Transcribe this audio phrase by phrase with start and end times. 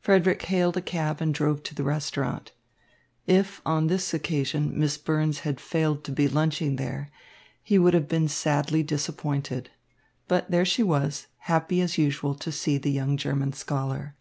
[0.00, 2.52] Frederick hailed a cab and drove to the restaurant.
[3.26, 7.10] If on this occasion Miss Burns had failed to be lunching there,
[7.60, 9.68] he would have been sadly disappointed.
[10.28, 14.14] But there she was, happy as usual to see the young German scholar.